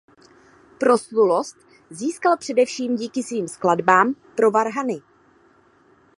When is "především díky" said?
2.37-3.23